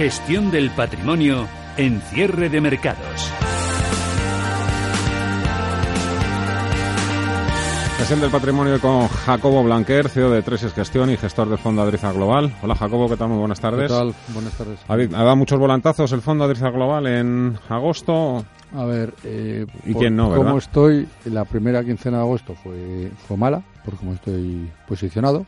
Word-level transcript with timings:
Gestión 0.00 0.50
del 0.50 0.70
patrimonio 0.70 1.46
en 1.76 2.00
cierre 2.00 2.48
de 2.48 2.58
mercados. 2.62 3.30
Gestión 7.98 8.20
del 8.22 8.30
patrimonio 8.30 8.80
con 8.80 9.08
Jacobo 9.08 9.62
Blanquer, 9.62 10.08
CEO 10.08 10.30
de 10.30 10.40
Treses 10.40 10.72
Gestión 10.72 11.10
y 11.10 11.18
gestor 11.18 11.50
del 11.50 11.58
Fondo 11.58 11.82
Adriza 11.82 12.12
Global. 12.12 12.50
Hola 12.62 12.76
Jacobo, 12.76 13.10
¿qué 13.10 13.18
tal? 13.18 13.28
Muy 13.28 13.40
buenas 13.40 13.60
tardes. 13.60 13.92
¿Qué 13.92 13.94
tal? 13.98 14.14
Buenas 14.28 14.54
tardes. 14.54 14.78
Ha, 14.88 14.94
ha 14.94 15.22
dado 15.22 15.36
muchos 15.36 15.58
volantazos 15.58 16.10
el 16.12 16.22
Fondo 16.22 16.44
Adriza 16.44 16.70
Global 16.70 17.06
en 17.06 17.58
agosto. 17.68 18.46
A 18.74 18.84
ver, 18.86 19.12
eh, 19.24 19.66
¿Y 19.84 19.92
por 19.92 20.00
quién 20.00 20.16
no, 20.16 20.30
verdad? 20.30 20.44
cómo 20.46 20.56
estoy, 20.56 21.08
la 21.26 21.44
primera 21.44 21.84
quincena 21.84 22.16
de 22.16 22.22
agosto 22.22 22.54
fue, 22.54 23.12
fue 23.28 23.36
mala, 23.36 23.62
por 23.84 23.96
cómo 23.96 24.14
estoy 24.14 24.66
posicionado. 24.88 25.44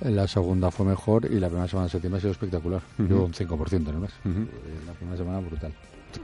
La 0.00 0.26
segunda 0.26 0.70
fue 0.70 0.84
mejor 0.86 1.24
y 1.30 1.38
la 1.40 1.48
primera 1.48 1.68
semana 1.68 1.86
de 1.86 1.92
septiembre 1.92 2.18
ha 2.18 2.20
sido 2.20 2.32
espectacular. 2.32 2.82
Llevo 2.98 3.24
un 3.24 3.32
5% 3.32 3.72
en 3.72 3.86
el 3.86 3.94
mes. 3.96 4.10
La 4.86 4.92
primera 4.92 5.16
semana 5.16 5.40
brutal. 5.40 5.72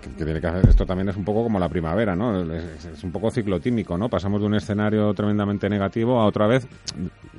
Que, 0.00 0.24
tiene 0.24 0.40
que 0.40 0.46
hacer 0.46 0.68
esto 0.68 0.86
también 0.86 1.08
es 1.08 1.16
un 1.16 1.24
poco 1.24 1.42
como 1.42 1.58
la 1.58 1.68
primavera, 1.68 2.14
¿no? 2.14 2.40
Es, 2.52 2.84
es 2.84 3.04
un 3.04 3.10
poco 3.10 3.30
ciclotímico, 3.30 3.96
¿no? 3.98 4.08
Pasamos 4.08 4.40
de 4.40 4.46
un 4.46 4.54
escenario 4.54 5.12
tremendamente 5.14 5.68
negativo 5.68 6.20
a 6.20 6.26
otra 6.26 6.46
vez. 6.46 6.66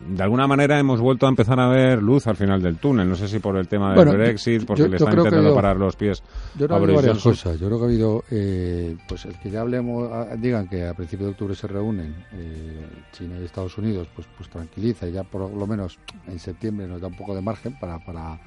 De 0.10 0.24
alguna 0.24 0.48
manera 0.48 0.78
hemos 0.80 1.00
vuelto 1.00 1.26
a 1.28 1.30
empezar 1.30 1.60
a 1.60 1.68
ver 1.70 2.02
luz 2.02 2.28
al 2.28 2.36
final 2.36 2.62
del 2.62 2.78
túnel. 2.78 3.08
No 3.08 3.16
sé 3.16 3.28
si 3.28 3.40
por 3.40 3.56
el 3.58 3.68
tema 3.68 3.90
del 3.94 3.96
Bueno, 3.96 4.12
Brexit, 4.14 4.66
porque 4.66 4.84
yo- 4.84 4.88
le 4.90 4.98
están 4.98 5.14
intentando 5.14 5.38
habido- 5.40 5.56
parar 5.56 5.78
los 5.78 5.96
pies. 5.96 6.22
Yo 6.58 6.66
creo 6.66 6.68
que 6.68 6.74
a 6.74 6.78
Boris 6.80 6.96
varias 6.96 7.24
cosas. 7.24 7.60
Yo 7.60 7.68
creo 7.68 7.78
que 7.80 7.84
ha 7.86 7.88
habido, 7.88 8.24
eh, 8.32 8.98
pues 9.08 9.26
el 9.26 9.40
que 9.40 9.50
ya 9.50 9.62
hablemos, 9.62 10.10
ah, 10.12 10.28
digan 10.38 10.68
que 10.68 10.88
a 10.88 10.94
principios 10.94 11.28
de 11.28 11.32
octubre 11.32 11.56
se 11.56 11.68
reúnen 11.68 12.14
eh, 12.34 12.86
China 13.14 13.36
y 13.40 13.46
Estados 13.46 13.78
Unidos, 13.78 14.08
pues, 14.16 14.28
pues 14.38 14.50
tranquiliza 14.50 15.08
y 15.08 15.12
ya 15.14 15.24
por 15.24 15.50
lo 15.54 15.68
menos 15.68 16.00
en 16.28 16.40
septiembre 16.40 16.88
nos 16.88 17.00
da 17.00 17.08
un 17.08 17.16
poco 17.16 17.34
de 17.36 17.42
margen 17.42 17.78
para, 17.80 18.00
para 18.00 18.38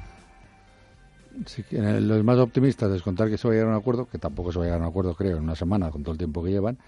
quieren, 1.68 2.08
los 2.08 2.24
más 2.24 2.38
optimistas 2.38 2.90
descontar 2.90 3.28
que 3.28 3.38
se 3.38 3.48
va 3.48 3.52
a 3.52 3.56
llegar 3.56 3.68
a 3.68 3.72
un 3.72 3.80
acuerdo, 3.80 4.06
que 4.06 4.18
tampoco 4.18 4.52
se 4.52 4.58
va 4.58 4.64
a 4.64 4.66
llegar 4.66 4.80
a 4.80 4.84
un 4.84 4.88
acuerdo, 4.88 5.14
creo, 5.14 5.36
en 5.36 5.44
una 5.44 5.56
semana 5.56 5.90
con 5.90 6.02
todo 6.02 6.12
el 6.12 6.18
tiempo 6.18 6.42
que 6.42 6.50
llevan, 6.50 6.78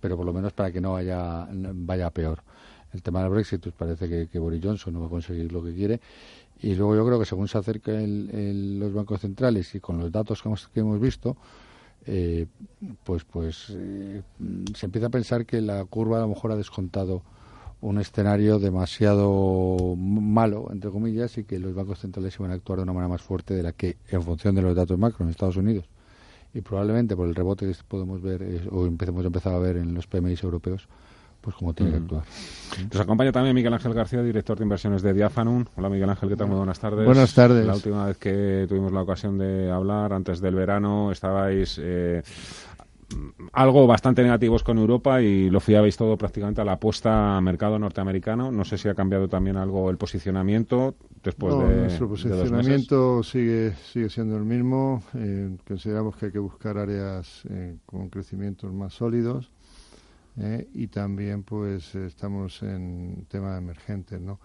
pero 0.00 0.16
por 0.16 0.26
lo 0.26 0.32
menos 0.32 0.52
para 0.52 0.72
que 0.72 0.80
no 0.80 0.92
vaya, 0.92 1.48
vaya 1.50 2.10
peor. 2.10 2.42
El 2.92 3.02
tema 3.02 3.22
del 3.22 3.30
Brexit, 3.30 3.62
pues 3.62 3.74
parece 3.74 4.28
que, 4.28 4.38
Boris 4.38 4.60
Johnson 4.62 4.94
no 4.94 5.00
va 5.00 5.06
a 5.06 5.10
conseguir 5.10 5.52
lo 5.52 5.62
que 5.62 5.74
quiere. 5.74 6.00
Y 6.60 6.74
luego 6.74 6.96
yo 6.96 7.06
creo 7.06 7.18
que 7.18 7.24
según 7.24 7.48
se 7.48 7.56
acercan 7.56 8.78
los 8.80 8.92
bancos 8.92 9.20
centrales 9.20 9.74
y 9.74 9.80
con 9.80 9.98
los 9.98 10.10
datos 10.10 10.42
que 10.42 10.48
hemos, 10.48 10.68
que 10.68 10.80
hemos 10.80 11.00
visto, 11.00 11.36
eh, 12.06 12.46
pues 13.04 13.24
pues 13.24 13.66
eh, 13.70 14.22
se 14.74 14.86
empieza 14.86 15.06
a 15.06 15.10
pensar 15.10 15.46
que 15.46 15.60
la 15.60 15.84
curva 15.84 16.18
a 16.18 16.20
lo 16.22 16.28
mejor 16.28 16.50
ha 16.52 16.56
descontado 16.56 17.22
un 17.82 17.98
escenario 17.98 18.58
demasiado 18.58 19.94
malo, 19.96 20.68
entre 20.70 20.90
comillas, 20.90 21.38
y 21.38 21.44
que 21.44 21.58
los 21.58 21.74
bancos 21.74 21.98
centrales 22.00 22.34
iban 22.38 22.50
a 22.50 22.54
actuar 22.54 22.78
de 22.78 22.82
una 22.84 22.92
manera 22.92 23.08
más 23.08 23.22
fuerte 23.22 23.54
de 23.54 23.62
la 23.62 23.72
que, 23.72 23.96
en 24.10 24.22
función 24.22 24.54
de 24.54 24.62
los 24.62 24.76
datos 24.76 24.98
macro 24.98 25.24
en 25.24 25.30
Estados 25.30 25.56
Unidos, 25.56 25.86
y 26.52 26.60
probablemente 26.60 27.16
por 27.16 27.28
el 27.28 27.34
rebote 27.34 27.66
que 27.66 27.74
podemos 27.88 28.20
ver, 28.20 28.42
eh, 28.42 28.68
o 28.70 28.86
empecemos 28.86 29.24
a 29.24 29.28
empezar 29.28 29.54
a 29.54 29.58
ver 29.58 29.76
en 29.76 29.94
los 29.94 30.06
PMIs 30.06 30.42
europeos, 30.42 30.88
pues 31.40 31.56
como 31.56 31.72
tiene 31.72 31.92
que 31.92 32.00
Mm. 32.00 32.02
actuar. 32.02 32.22
Nos 32.92 33.00
acompaña 33.00 33.32
también 33.32 33.54
Miguel 33.54 33.72
Ángel 33.72 33.94
García, 33.94 34.22
director 34.22 34.58
de 34.58 34.64
inversiones 34.64 35.00
de 35.00 35.14
Diafanum. 35.14 35.64
Hola 35.76 35.88
Miguel 35.88 36.10
Ángel, 36.10 36.28
¿qué 36.28 36.36
tal? 36.36 36.48
Muy 36.48 36.58
buenas 36.58 36.78
tardes. 36.78 37.06
Buenas 37.06 37.32
tardes. 37.32 37.64
La 37.66 37.74
última 37.76 38.04
vez 38.04 38.18
que 38.18 38.66
tuvimos 38.68 38.92
la 38.92 39.00
ocasión 39.00 39.38
de 39.38 39.70
hablar, 39.70 40.12
antes 40.12 40.40
del 40.40 40.54
verano, 40.54 41.10
estabais 41.12 41.80
eh, 41.82 42.22
algo 43.52 43.86
bastante 43.86 44.22
negativos 44.22 44.62
con 44.62 44.78
Europa 44.78 45.20
y 45.20 45.50
lo 45.50 45.60
fiabais 45.60 45.96
todo 45.96 46.16
prácticamente 46.16 46.60
a 46.60 46.64
la 46.64 46.72
apuesta 46.72 47.36
a 47.36 47.40
mercado 47.40 47.78
norteamericano. 47.78 48.52
No 48.52 48.64
sé 48.64 48.78
si 48.78 48.88
ha 48.88 48.94
cambiado 48.94 49.28
también 49.28 49.56
algo 49.56 49.90
el 49.90 49.96
posicionamiento 49.96 50.94
después 51.22 51.54
No, 51.54 51.68
de, 51.68 51.76
nuestro 51.76 52.06
de 52.06 52.10
posicionamiento 52.10 53.22
sigue 53.22 53.74
sigue 53.92 54.08
siendo 54.08 54.36
el 54.36 54.44
mismo. 54.44 55.02
Eh, 55.14 55.56
consideramos 55.66 56.16
que 56.16 56.26
hay 56.26 56.32
que 56.32 56.38
buscar 56.38 56.78
áreas 56.78 57.42
eh, 57.50 57.76
con 57.86 58.08
crecimientos 58.08 58.72
más 58.72 58.94
sólidos 58.94 59.50
eh, 60.38 60.68
y 60.74 60.86
también 60.86 61.42
pues 61.42 61.94
estamos 61.94 62.62
en 62.62 63.26
tema 63.28 63.56
emergentes, 63.56 64.20
¿no? 64.20 64.38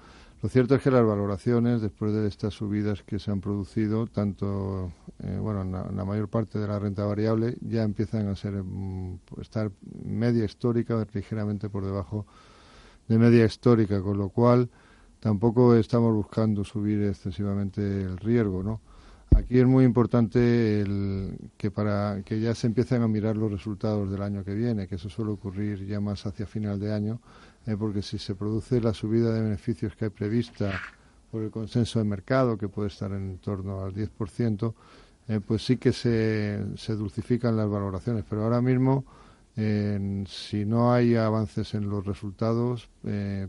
Lo 0.46 0.50
cierto 0.50 0.76
es 0.76 0.84
que 0.84 0.92
las 0.92 1.04
valoraciones, 1.04 1.82
después 1.82 2.14
de 2.14 2.28
estas 2.28 2.54
subidas 2.54 3.02
que 3.02 3.18
se 3.18 3.32
han 3.32 3.42
producido, 3.42 4.06
tanto, 4.06 4.92
eh, 5.24 5.40
bueno, 5.42 5.64
en 5.64 5.72
la, 5.72 5.88
en 5.90 5.98
la 5.98 6.06
mayor 6.06 6.30
parte 6.30 6.60
de 6.60 6.68
la 6.68 6.78
renta 6.78 7.04
variable, 7.04 7.58
ya 7.62 7.82
empiezan 7.82 8.28
a 8.28 8.36
ser, 8.36 8.54
mm, 8.54 9.22
estar 9.42 9.72
media 10.04 10.46
histórica, 10.46 11.04
ligeramente 11.12 11.68
por 11.68 11.84
debajo 11.84 12.28
de 13.08 13.18
media 13.18 13.44
histórica, 13.44 14.00
con 14.04 14.20
lo 14.20 14.30
cual 14.30 14.70
tampoco 15.20 15.74
estamos 15.74 16.14
buscando 16.14 16.64
subir 16.64 17.02
excesivamente 17.02 17.82
el 18.04 18.16
riesgo, 18.18 18.62
¿no? 18.62 18.82
Aquí 19.36 19.58
es 19.58 19.66
muy 19.66 19.84
importante 19.84 20.80
el, 20.80 21.38
que 21.58 21.72
para 21.72 22.22
que 22.24 22.40
ya 22.40 22.54
se 22.54 22.68
empiecen 22.68 23.02
a 23.02 23.08
mirar 23.08 23.36
los 23.36 23.52
resultados 23.52 24.12
del 24.12 24.22
año 24.22 24.44
que 24.44 24.54
viene, 24.54 24.88
que 24.88 24.96
eso 24.96 25.10
suele 25.10 25.32
ocurrir 25.32 25.88
ya 25.88 26.00
más 26.00 26.26
hacia 26.28 26.46
final 26.46 26.80
de 26.80 26.94
año, 26.94 27.20
eh, 27.66 27.76
porque 27.78 28.02
si 28.02 28.18
se 28.18 28.36
produce 28.36 28.82
la 28.82 28.94
subida 28.94 29.34
de 29.34 29.42
beneficios 29.42 29.96
que 29.96 30.06
hay 30.06 30.12
prevista 30.12 30.80
por 31.32 31.44
el 31.44 31.52
consenso 31.52 32.00
de 32.00 32.06
mercado, 32.06 32.58
que 32.58 32.68
puede 32.68 32.88
estar 32.88 33.12
en 33.12 33.38
torno 33.40 33.84
al 33.84 33.94
10%, 33.94 34.74
eh, 35.28 35.40
pues 35.46 35.66
sí 35.66 35.78
que 35.78 35.92
se, 35.92 36.64
se 36.78 36.96
dulcifican 36.96 37.58
las 37.58 37.70
valoraciones. 37.70 38.24
Pero 38.30 38.44
ahora 38.44 38.62
mismo, 38.62 39.06
eh, 39.58 40.24
si 40.28 40.66
no 40.66 40.94
hay 40.94 41.16
avances 41.16 41.74
en 41.74 41.90
los 41.90 42.06
resultados, 42.06 42.90
eh, 43.06 43.48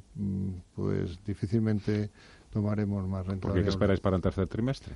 pues 0.74 1.18
difícilmente 1.24 2.10
tomaremos 2.52 3.06
más 3.08 3.26
renta. 3.26 3.42
¿Por 3.42 3.50
qué? 3.50 3.60
¿Qué 3.60 3.64
variable. 3.64 3.70
esperáis 3.70 4.00
para 4.00 4.16
el 4.16 4.22
tercer 4.22 4.46
trimestre? 4.46 4.94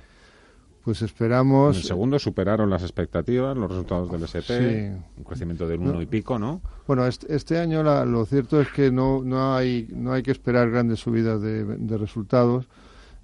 Pues 0.83 1.01
En 1.01 1.05
esperamos. 1.05 1.77
el 1.77 1.83
segundo 1.83 2.17
superaron 2.17 2.69
las 2.69 2.81
expectativas, 2.81 3.55
los 3.55 3.69
resultados 3.69 4.11
del 4.11 4.27
Sí. 4.27 5.01
un 5.17 5.23
crecimiento 5.23 5.67
del 5.67 5.79
1 5.79 5.93
No. 5.93 6.01
y 6.01 6.07
pico, 6.07 6.39
¿no? 6.39 6.61
Bueno, 6.87 7.05
este, 7.05 7.35
este 7.35 7.59
año 7.59 7.83
la- 7.83 8.03
lo 8.05 8.25
cierto 8.25 8.59
es 8.59 8.67
que 8.69 8.91
no, 8.91 9.21
no, 9.23 9.55
hay, 9.55 9.87
no 9.95 10.11
hay 10.13 10.23
que 10.23 10.31
esperar 10.31 10.71
grandes 10.71 10.99
subidas 10.99 11.39
de, 11.41 11.65
de 11.65 11.97
resultados, 11.97 12.67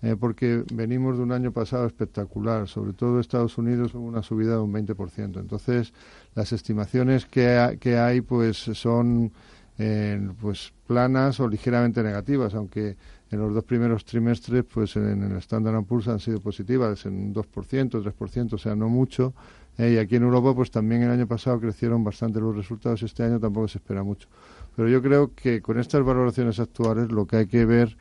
eh, 0.03 0.15
porque 0.19 0.63
venimos 0.71 1.17
de 1.17 1.23
un 1.23 1.31
año 1.31 1.51
pasado 1.51 1.87
espectacular, 1.87 2.67
sobre 2.67 2.93
todo 2.93 3.19
Estados 3.19 3.57
Unidos 3.57 3.95
hubo 3.95 4.05
una 4.05 4.21
subida 4.21 4.51
de 4.51 4.59
un 4.59 4.71
20%. 4.71 5.39
Entonces, 5.39 5.91
las 6.35 6.51
estimaciones 6.51 7.25
que, 7.25 7.57
ha- 7.57 7.75
que 7.77 7.97
hay 7.97 8.21
pues 8.21 8.57
son 8.57 9.31
eh, 9.79 10.19
pues 10.39 10.73
planas 10.85 11.39
o 11.39 11.47
ligeramente 11.47 12.01
negativas, 12.03 12.53
aunque 12.55 12.97
en 13.31 13.39
los 13.39 13.53
dos 13.53 13.63
primeros 13.63 14.05
trimestres 14.05 14.63
pues 14.63 14.95
en 14.95 15.23
el 15.23 15.37
Standard 15.37 15.83
Poor's 15.83 16.07
han 16.07 16.19
sido 16.19 16.39
positivas, 16.39 17.05
en 17.05 17.13
un 17.13 17.33
2%, 17.33 17.43
3%, 17.43 18.53
o 18.53 18.57
sea, 18.57 18.75
no 18.75 18.89
mucho. 18.89 19.33
Eh, 19.77 19.93
y 19.93 19.97
aquí 19.97 20.15
en 20.15 20.23
Europa, 20.23 20.55
pues 20.55 20.71
también 20.71 21.03
el 21.03 21.11
año 21.11 21.27
pasado 21.27 21.59
crecieron 21.59 22.03
bastante 22.03 22.39
los 22.39 22.55
resultados, 22.55 23.03
este 23.03 23.23
año 23.23 23.39
tampoco 23.39 23.67
se 23.67 23.77
espera 23.77 24.03
mucho. 24.03 24.27
Pero 24.75 24.89
yo 24.89 25.01
creo 25.01 25.33
que 25.35 25.61
con 25.61 25.79
estas 25.79 26.03
valoraciones 26.03 26.59
actuales 26.59 27.11
lo 27.11 27.25
que 27.25 27.37
hay 27.37 27.47
que 27.47 27.65
ver 27.65 27.97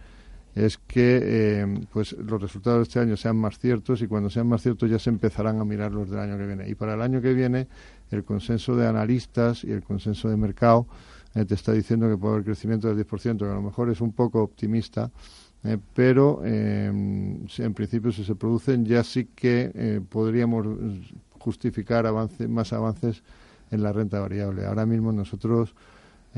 es 0.54 0.78
que 0.78 1.21
eh, 1.22 1.80
pues 1.92 2.12
los 2.12 2.41
resultados 2.41 2.78
de 2.78 2.83
este 2.84 3.01
año 3.01 3.16
sean 3.16 3.36
más 3.36 3.59
ciertos 3.59 4.01
y 4.01 4.06
cuando 4.06 4.30
sean 4.30 4.47
más 4.47 4.62
ciertos 4.62 4.91
ya 4.91 4.98
se 4.98 5.10
empezarán 5.10 5.60
a 5.60 5.65
mirar 5.66 5.92
los 5.92 6.09
del 6.09 6.18
año 6.18 6.39
que 6.39 6.47
viene. 6.47 6.68
Y 6.68 6.74
para 6.74 6.95
el 6.95 7.03
año 7.03 7.21
que 7.21 7.34
viene, 7.34 7.68
el 8.10 8.24
consenso 8.24 8.74
de 8.74 8.86
analistas 8.86 9.65
y 9.65 9.72
el 9.72 9.83
consenso 9.83 10.30
de 10.30 10.36
mercado 10.39 10.86
eh, 11.36 11.44
te 11.44 11.54
está 11.54 11.72
diciendo 11.72 12.09
que 12.09 12.16
puede 12.16 12.34
haber 12.34 12.47
crecimiento 12.47 12.88
del 12.88 13.06
10%, 13.06 13.38
que 13.38 13.44
a 13.44 13.54
lo 13.54 13.60
mejor 13.60 13.91
es 13.91 14.00
un 14.00 14.12
poco 14.12 14.42
optimista, 14.42 15.10
eh, 15.65 15.77
pero 15.94 16.41
si 16.42 17.62
en 17.62 17.74
principio 17.74 18.10
si 18.10 18.24
se 18.24 18.34
producen 18.34 18.86
ya 18.86 19.04
sí 19.04 19.28
que 19.34 19.71
eh, 19.74 20.00
podríamos 20.09 20.66
justificar 21.38 22.06
avance, 22.06 22.48
más 22.48 22.72
avances 22.72 23.22
en 23.71 23.83
la 23.83 23.92
renta 23.92 24.18
variable. 24.18 24.65
Ahora 24.65 24.86
mismo 24.86 25.12
nosotros 25.12 25.74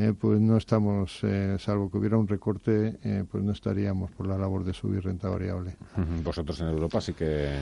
eh, 0.01 0.15
pues 0.19 0.41
no 0.41 0.57
estamos, 0.57 1.19
eh, 1.25 1.57
salvo 1.59 1.91
que 1.91 1.99
hubiera 1.99 2.17
un 2.17 2.29
recorte, 2.29 2.99
eh, 3.03 3.25
pues 3.31 3.43
no 3.43 3.51
estaríamos 3.53 4.11
por 4.13 4.27
la 4.29 4.39
labor 4.39 4.63
de 4.65 4.73
subir 4.73 5.03
renta 5.05 5.29
variable. 5.29 5.77
Vosotros 6.23 6.61
en 6.61 6.69
Europa 6.69 7.01
sí 7.01 7.13
que... 7.15 7.53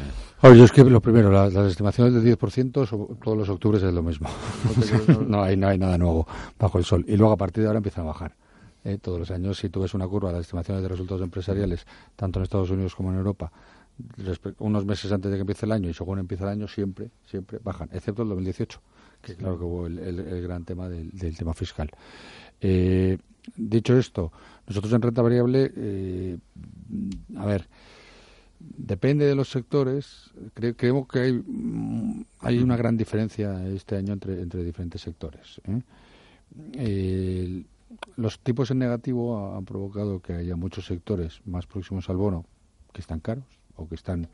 Oye, 0.42 0.62
es 0.62 0.70
que 0.70 0.84
lo 0.84 1.00
primero, 1.00 1.30
las, 1.32 1.52
las 1.54 1.70
estimaciones 1.70 2.12
del 2.12 2.36
10% 2.38 2.86
so- 2.86 3.16
todos 3.24 3.38
los 3.38 3.48
octubres 3.48 3.82
es 3.82 3.92
lo 3.94 4.02
mismo. 4.02 4.28
no, 5.26 5.42
hay, 5.42 5.56
no 5.56 5.68
hay 5.68 5.78
nada 5.78 5.96
nuevo 5.98 6.26
bajo 6.58 6.78
el 6.78 6.84
sol. 6.84 7.04
Y 7.08 7.16
luego 7.16 7.32
a 7.32 7.36
partir 7.38 7.62
de 7.62 7.68
ahora 7.68 7.78
empiezan 7.78 8.04
a 8.04 8.08
bajar. 8.08 8.36
eh, 8.84 8.98
todos 9.00 9.18
los 9.18 9.30
años, 9.30 9.58
si 9.58 9.68
tú 9.70 9.80
ves 9.80 9.94
una 9.94 10.06
curva 10.06 10.28
de 10.28 10.34
las 10.36 10.42
estimaciones 10.46 10.82
de 10.82 10.88
resultados 10.90 11.22
empresariales, 11.22 11.86
tanto 12.16 12.38
en 12.38 12.42
Estados 12.44 12.70
Unidos 12.70 12.94
como 12.94 13.10
en 13.10 13.16
Europa, 13.16 13.50
unos 14.58 14.84
meses 14.84 15.10
antes 15.10 15.30
de 15.30 15.36
que 15.38 15.40
empiece 15.40 15.64
el 15.66 15.72
año 15.72 15.88
y 15.88 15.94
según 15.94 16.18
empieza 16.18 16.44
el 16.44 16.50
año, 16.50 16.68
siempre, 16.68 17.08
siempre 17.24 17.58
bajan, 17.64 17.88
excepto 17.92 18.22
el 18.22 18.28
2018, 18.28 18.78
que 19.26 19.34
claro 19.34 19.58
que 19.58 19.64
hubo 19.64 19.86
el, 19.86 20.42
gran 20.42 20.64
tema 20.64 20.88
del, 20.88 21.36
tema 21.36 21.52
fiscal. 21.52 21.90
Eh, 22.60 23.18
dicho 23.56 23.98
esto, 23.98 24.30
nosotros 24.68 24.92
en 24.92 25.02
renta 25.02 25.20
variable, 25.20 25.72
eh, 25.76 26.38
a 27.36 27.44
ver, 27.44 27.66
depende 28.60 29.26
de 29.26 29.34
los 29.34 29.50
sectores. 29.50 30.30
creemos 30.54 31.08
que 31.08 31.18
hay, 31.18 31.44
hay 32.40 32.58
una 32.58 32.76
gran 32.76 32.96
diferencia 32.96 33.66
este 33.68 33.96
año 33.96 34.12
entre, 34.12 34.40
entre 34.40 34.62
diferentes 34.62 35.00
sectores. 35.00 35.60
¿eh? 35.64 37.64
los 38.16 38.38
tipos 38.38 38.70
en 38.70 38.78
negativo 38.78 39.56
han 39.56 39.64
provocado 39.64 40.20
que 40.20 40.34
haya 40.34 40.54
muchos 40.54 40.86
sectores 40.86 41.40
más 41.44 41.66
próximos 41.66 42.08
al 42.08 42.16
bono 42.16 42.44
que 42.92 43.00
están 43.00 43.20
caros 43.20 43.44
o 43.74 43.88
que 43.88 43.96
están 43.96 44.22
mm, 44.22 44.26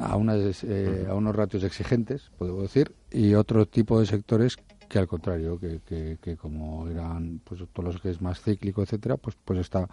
a, 0.00 0.16
unas, 0.16 0.64
eh, 0.64 1.06
a 1.08 1.14
unos 1.14 1.34
ratios 1.34 1.64
exigentes, 1.64 2.30
podemos 2.38 2.62
decir, 2.62 2.92
y 3.10 3.34
otro 3.34 3.66
tipo 3.66 4.00
de 4.00 4.06
sectores 4.06 4.56
que 4.88 4.98
al 4.98 5.06
contrario, 5.06 5.58
que, 5.58 5.80
que, 6.20 6.36
como 6.36 6.88
eran 6.88 7.40
pues 7.44 7.60
todos 7.72 7.94
los 7.94 8.00
que 8.00 8.10
es 8.10 8.20
más 8.20 8.40
cíclico, 8.40 8.82
etcétera, 8.82 9.16
pues 9.16 9.36
pues 9.44 9.58
está 9.58 9.88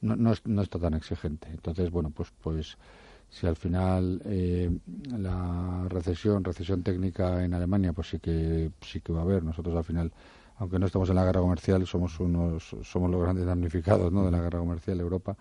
no, 0.00 0.16
no, 0.16 0.32
no 0.44 0.62
está 0.62 0.78
tan 0.78 0.94
exigente. 0.94 1.48
Entonces, 1.50 1.90
bueno, 1.90 2.10
pues 2.10 2.32
pues 2.42 2.76
si 3.30 3.46
al 3.46 3.56
final 3.56 4.22
eh, 4.26 4.70
la 5.10 5.86
recesión, 5.88 6.44
recesión 6.44 6.82
técnica 6.82 7.44
en 7.44 7.54
Alemania, 7.54 7.92
pues 7.92 8.08
sí 8.08 8.18
que 8.20 8.70
sí 8.80 9.00
que 9.00 9.12
va 9.12 9.20
a 9.20 9.22
haber. 9.22 9.42
Nosotros 9.42 9.74
al 9.76 9.84
final, 9.84 10.12
aunque 10.58 10.78
no 10.78 10.86
estamos 10.86 11.08
en 11.08 11.16
la 11.16 11.24
guerra 11.24 11.40
comercial, 11.40 11.86
somos 11.86 12.20
unos 12.20 12.76
somos 12.82 13.10
los 13.10 13.20
grandes 13.20 13.46
damnificados, 13.46 14.12
¿no? 14.12 14.24
de 14.24 14.30
la 14.30 14.40
guerra 14.40 14.60
comercial 14.60 15.00
Europa. 15.00 15.36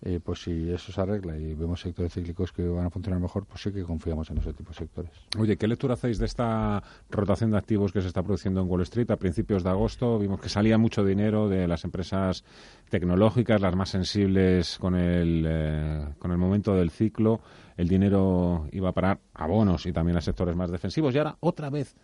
Eh, 0.00 0.20
pues 0.22 0.42
si 0.42 0.70
eso 0.70 0.92
se 0.92 1.00
arregla 1.00 1.36
y 1.36 1.54
vemos 1.54 1.80
sectores 1.80 2.12
cíclicos 2.12 2.52
que 2.52 2.66
van 2.66 2.86
a 2.86 2.90
funcionar 2.90 3.20
mejor, 3.20 3.46
pues 3.46 3.62
sí 3.62 3.72
que 3.72 3.82
confiamos 3.82 4.30
en 4.30 4.38
ese 4.38 4.52
tipo 4.52 4.70
de 4.70 4.76
sectores. 4.76 5.10
Oye, 5.36 5.56
¿qué 5.56 5.66
lectura 5.66 5.94
hacéis 5.94 6.18
de 6.18 6.26
esta 6.26 6.82
rotación 7.10 7.50
de 7.50 7.58
activos 7.58 7.92
que 7.92 8.00
se 8.00 8.06
está 8.06 8.22
produciendo 8.22 8.60
en 8.60 8.68
Wall 8.68 8.82
Street 8.82 9.10
a 9.10 9.16
principios 9.16 9.64
de 9.64 9.70
agosto? 9.70 10.18
Vimos 10.18 10.40
que 10.40 10.48
salía 10.48 10.78
mucho 10.78 11.04
dinero 11.04 11.48
de 11.48 11.66
las 11.66 11.84
empresas 11.84 12.44
tecnológicas, 12.90 13.60
las 13.60 13.74
más 13.74 13.90
sensibles 13.90 14.78
con 14.78 14.94
el, 14.94 15.44
eh, 15.48 16.06
con 16.20 16.30
el 16.30 16.38
momento 16.38 16.76
del 16.76 16.90
ciclo. 16.90 17.40
El 17.76 17.88
dinero 17.88 18.68
iba 18.70 18.90
a 18.90 18.92
parar 18.92 19.20
a 19.34 19.46
bonos 19.46 19.86
y 19.86 19.92
también 19.92 20.16
a 20.16 20.20
sectores 20.20 20.54
más 20.54 20.70
defensivos. 20.70 21.12
Y 21.14 21.18
ahora, 21.18 21.36
otra 21.40 21.70
vez, 21.70 21.96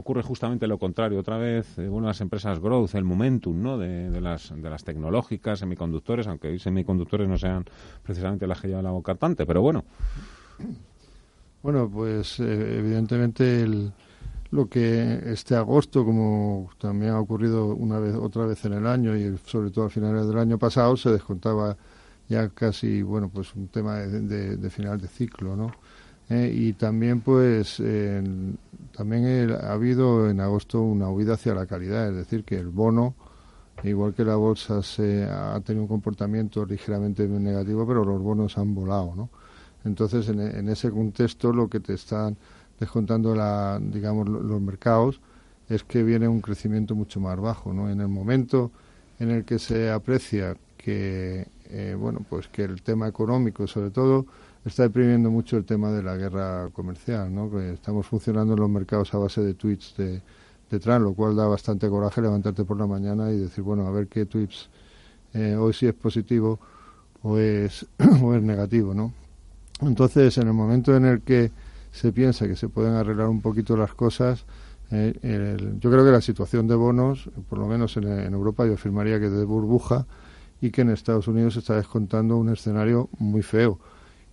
ocurre 0.00 0.22
justamente 0.22 0.66
lo 0.66 0.78
contrario. 0.78 1.20
Otra 1.20 1.38
vez, 1.38 1.78
eh, 1.78 1.82
de 1.82 2.00
las 2.00 2.20
empresas 2.20 2.58
growth, 2.58 2.94
el 2.94 3.04
momentum 3.04 3.62
¿no? 3.62 3.78
de, 3.78 4.20
las, 4.20 4.52
de 4.54 4.70
las 4.70 4.84
tecnológicas, 4.84 5.60
semiconductores, 5.60 6.26
aunque 6.26 6.48
hoy 6.48 6.58
semiconductores 6.58 7.28
no 7.28 7.38
sean 7.38 7.64
precisamente 8.02 8.46
las 8.46 8.60
que 8.60 8.68
llevan 8.68 8.84
la 8.84 8.90
boca 8.90 9.12
cantante, 9.12 9.46
pero 9.46 9.62
bueno. 9.62 9.84
Bueno, 11.62 11.90
pues 11.90 12.40
eh, 12.40 12.78
evidentemente 12.78 13.62
el, 13.62 13.92
lo 14.50 14.68
que 14.68 15.20
este 15.26 15.54
agosto, 15.54 16.04
como 16.04 16.70
también 16.78 17.12
ha 17.12 17.20
ocurrido 17.20 17.66
una 17.66 17.98
vez, 17.98 18.14
otra 18.14 18.46
vez 18.46 18.64
en 18.64 18.72
el 18.72 18.86
año 18.86 19.16
y 19.16 19.36
sobre 19.44 19.70
todo 19.70 19.86
a 19.86 19.90
finales 19.90 20.26
del 20.26 20.38
año 20.38 20.58
pasado, 20.58 20.96
se 20.96 21.10
descontaba 21.10 21.76
ya 22.28 22.48
casi, 22.48 23.02
bueno, 23.02 23.28
pues 23.28 23.54
un 23.54 23.68
tema 23.68 23.98
de, 23.98 24.56
de 24.56 24.70
final 24.70 25.00
de 25.00 25.08
ciclo, 25.08 25.56
¿no? 25.56 25.72
Eh, 26.30 26.52
y 26.54 26.72
también, 26.74 27.20
pues, 27.20 27.82
también 28.96 29.50
ha 29.52 29.72
habido 29.72 30.30
en 30.30 30.40
agosto 30.40 30.80
una 30.80 31.10
huida 31.10 31.34
hacia 31.34 31.54
la 31.54 31.66
calidad, 31.66 32.08
es 32.08 32.16
decir, 32.16 32.44
que 32.44 32.56
el 32.56 32.68
bono, 32.68 33.14
igual 33.82 34.14
que 34.14 34.24
la 34.24 34.36
bolsa, 34.36 34.82
se 34.82 35.24
ha 35.24 35.60
tenido 35.60 35.82
un 35.82 35.88
comportamiento 35.88 36.64
ligeramente 36.64 37.26
negativo, 37.26 37.86
pero 37.86 38.04
los 38.04 38.22
bonos 38.22 38.56
han 38.58 38.74
volado, 38.74 39.14
¿no? 39.16 39.28
Entonces, 39.84 40.28
en, 40.28 40.68
ese 40.68 40.90
contexto, 40.90 41.52
lo 41.52 41.68
que 41.68 41.80
te 41.80 41.94
están 41.94 42.36
descontando, 42.78 43.34
la, 43.34 43.80
digamos, 43.80 44.28
los 44.28 44.60
mercados 44.60 45.20
es 45.68 45.84
que 45.84 46.02
viene 46.02 46.28
un 46.28 46.40
crecimiento 46.40 46.94
mucho 46.94 47.20
más 47.20 47.38
bajo, 47.38 47.72
¿no? 47.72 47.88
En 47.90 48.00
el 48.00 48.08
momento 48.08 48.70
en 49.18 49.30
el 49.30 49.44
que 49.44 49.58
se 49.58 49.90
aprecia 49.90 50.56
que, 50.76 51.46
eh, 51.70 51.96
bueno, 51.98 52.24
pues 52.28 52.48
que 52.48 52.64
el 52.64 52.82
tema 52.82 53.08
económico, 53.08 53.66
sobre 53.66 53.90
todo, 53.90 54.26
está 54.64 54.82
deprimiendo 54.84 55.30
mucho 55.30 55.56
el 55.56 55.64
tema 55.64 55.90
de 55.90 56.02
la 56.02 56.16
guerra 56.16 56.68
comercial, 56.70 57.34
¿no? 57.34 57.50
Que 57.50 57.72
estamos 57.72 58.06
funcionando 58.06 58.54
en 58.54 58.60
los 58.60 58.70
mercados 58.70 59.12
a 59.14 59.18
base 59.18 59.40
de 59.40 59.54
tweets 59.54 59.94
de, 59.96 60.20
de 60.70 60.80
Trump, 60.80 61.02
lo 61.02 61.14
cual 61.14 61.34
da 61.34 61.46
bastante 61.46 61.88
coraje 61.88 62.20
levantarte 62.20 62.64
por 62.64 62.78
la 62.78 62.86
mañana 62.86 63.30
y 63.30 63.38
decir, 63.38 63.64
bueno, 63.64 63.86
a 63.86 63.90
ver 63.90 64.06
qué 64.08 64.26
tweets 64.26 64.68
eh, 65.32 65.56
hoy 65.56 65.72
sí 65.72 65.86
es 65.86 65.94
positivo 65.94 66.58
o 67.22 67.38
es, 67.38 67.86
o 68.22 68.34
es 68.34 68.42
negativo, 68.42 68.94
¿no? 68.94 69.12
Entonces, 69.80 70.36
en 70.36 70.48
el 70.48 70.54
momento 70.54 70.94
en 70.94 71.06
el 71.06 71.22
que 71.22 71.50
se 71.90 72.12
piensa 72.12 72.46
que 72.46 72.56
se 72.56 72.68
pueden 72.68 72.94
arreglar 72.94 73.28
un 73.28 73.40
poquito 73.40 73.76
las 73.76 73.94
cosas, 73.94 74.44
eh, 74.90 75.56
yo 75.80 75.90
creo 75.90 76.04
que 76.04 76.10
la 76.10 76.20
situación 76.20 76.68
de 76.68 76.74
bonos, 76.74 77.30
por 77.48 77.58
lo 77.58 77.66
menos 77.66 77.96
en, 77.96 78.08
en 78.08 78.34
Europa, 78.34 78.66
yo 78.66 78.74
afirmaría 78.74 79.18
que 79.18 79.30
de 79.30 79.44
burbuja 79.44 80.06
y 80.60 80.70
que 80.70 80.82
en 80.82 80.90
Estados 80.90 81.28
Unidos 81.28 81.54
se 81.54 81.60
está 81.60 81.76
descontando 81.76 82.36
un 82.36 82.50
escenario 82.50 83.08
muy 83.18 83.42
feo 83.42 83.78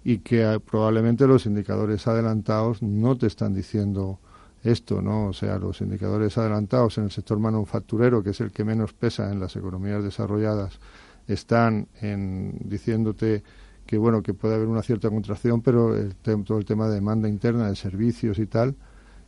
y 0.08 0.20
que 0.20 0.46
ah, 0.46 0.58
probablemente 0.60 1.28
los 1.28 1.46
indicadores 1.46 2.08
adelantados 2.08 2.82
no 2.82 3.18
te 3.18 3.28
están 3.28 3.54
diciendo 3.54 4.20
esto, 4.64 5.02
¿no? 5.02 5.28
O 5.28 5.34
sea, 5.34 5.60
los 5.60 5.82
indicadores 5.82 6.38
adelantados 6.38 6.98
en 6.98 7.04
el 7.04 7.12
sector 7.12 7.38
manufacturero, 7.40 8.24
que 8.24 8.30
es 8.30 8.40
el 8.40 8.54
que 8.54 8.64
menos 8.64 8.94
pesa 8.94 9.30
en 9.30 9.42
las 9.42 9.58
economías 9.58 10.02
desarrolladas, 10.02 10.80
están 11.28 11.90
en, 12.00 12.58
diciéndote 12.64 13.44
que 13.86 13.98
bueno 13.98 14.24
que 14.24 14.34
puede 14.34 14.56
haber 14.56 14.70
una 14.70 14.82
cierta 14.82 15.10
contracción, 15.10 15.62
pero 15.62 15.94
el 15.94 16.16
todo 16.16 16.58
el 16.58 16.64
tema 16.64 16.88
de 16.88 16.96
demanda 16.96 17.28
interna 17.28 17.68
de 17.68 17.76
servicios 17.76 18.40
y 18.40 18.46
tal, 18.46 18.76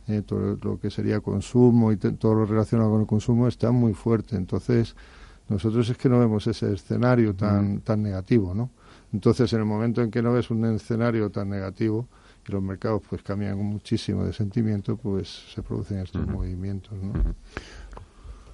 eh, 0.08 0.22
todo 0.24 0.56
lo 0.62 0.80
que 0.80 0.88
sería 0.88 1.20
consumo 1.20 1.92
y 1.92 1.98
todo 1.98 2.34
lo 2.34 2.46
relacionado 2.46 2.90
con 2.90 3.02
el 3.02 3.06
consumo 3.06 3.48
está 3.48 3.70
muy 3.70 3.92
fuerte. 3.92 4.34
Entonces 4.34 4.96
nosotros 5.46 5.90
es 5.90 5.98
que 5.98 6.08
no 6.08 6.18
vemos 6.18 6.46
ese 6.46 6.72
escenario 6.72 7.34
tan 7.34 7.74
mm. 7.74 7.80
tan 7.80 8.02
negativo, 8.02 8.54
¿no? 8.54 8.70
Entonces, 9.12 9.52
en 9.52 9.60
el 9.60 9.64
momento 9.64 10.02
en 10.02 10.10
que 10.10 10.22
no 10.22 10.32
ves 10.32 10.50
un 10.50 10.64
escenario 10.64 11.30
tan 11.30 11.50
negativo 11.50 12.08
y 12.46 12.52
los 12.52 12.62
mercados 12.62 13.02
pues 13.08 13.22
cambian 13.22 13.58
muchísimo 13.58 14.24
de 14.24 14.32
sentimiento, 14.32 14.96
pues 14.96 15.28
se 15.54 15.62
producen 15.62 15.98
estos 15.98 16.26
movimientos, 16.26 16.92